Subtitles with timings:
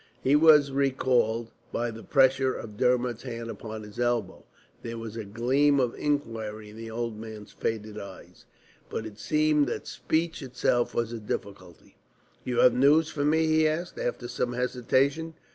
[0.23, 4.45] He was recalled by the pressure of Dermod's hand upon his elbow.
[4.81, 8.45] There was a gleam of inquiry in the old man's faded eyes,
[8.89, 11.97] but it seemed that speech itself was a difficulty.
[12.43, 15.35] "You have news for me?" he asked, after some hesitation.